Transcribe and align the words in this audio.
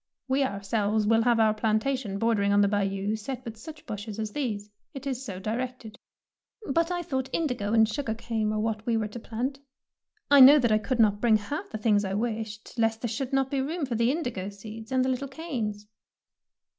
We 0.27 0.41
our 0.41 0.63
selves 0.63 1.05
will 1.05 1.21
have 1.25 1.39
our 1.39 1.53
plantation 1.53 2.17
border 2.17 2.41
ing 2.41 2.51
on 2.51 2.61
the 2.61 2.67
Bayou 2.67 3.15
set 3.15 3.45
with 3.45 3.55
such 3.55 3.85
bushes 3.85 4.17
as 4.17 4.31
these; 4.31 4.67
it 4.95 5.05
is 5.05 5.23
so 5.23 5.37
directed.''" 5.39 5.99
But 6.73 6.89
I 6.89 7.03
thought 7.03 7.29
indigo 7.31 7.71
and 7.73 7.87
sugar 7.87 8.15
cane 8.15 8.49
were 8.49 8.57
what 8.57 8.83
we 8.87 8.97
were 8.97 9.07
to 9.09 9.19
plant. 9.19 9.59
I 10.31 10.39
know 10.39 10.57
that 10.57 10.71
I 10.71 10.79
could 10.79 10.99
not 10.99 11.21
bring 11.21 11.37
half 11.37 11.69
the 11.69 11.77
165 11.77 11.83
DEEDS 11.83 11.97
OF 11.99 12.01
DARING 12.01 12.01
things 12.01 12.05
I 12.05 12.13
wished, 12.15 12.79
lest 12.79 13.01
there 13.03 13.15
should 13.25 13.31
not 13.31 13.51
be 13.51 13.61
room 13.61 13.85
for 13.85 13.93
the 13.93 14.09
indigo 14.11 14.49
seeds 14.49 14.91
and 14.91 15.05
the 15.05 15.09
little 15.09 15.27
canes. 15.27 15.85